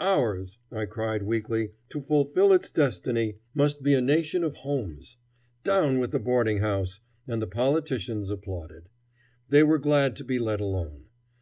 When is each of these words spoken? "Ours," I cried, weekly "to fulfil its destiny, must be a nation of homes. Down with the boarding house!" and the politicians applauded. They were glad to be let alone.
"Ours," 0.00 0.56
I 0.72 0.86
cried, 0.86 1.24
weekly 1.24 1.72
"to 1.90 2.00
fulfil 2.00 2.54
its 2.54 2.70
destiny, 2.70 3.36
must 3.52 3.82
be 3.82 3.92
a 3.92 4.00
nation 4.00 4.42
of 4.42 4.54
homes. 4.56 5.18
Down 5.62 5.98
with 5.98 6.10
the 6.10 6.18
boarding 6.18 6.60
house!" 6.60 7.00
and 7.28 7.42
the 7.42 7.46
politicians 7.46 8.30
applauded. 8.30 8.88
They 9.50 9.62
were 9.62 9.76
glad 9.78 10.16
to 10.16 10.24
be 10.24 10.38
let 10.38 10.62
alone. 10.62 11.04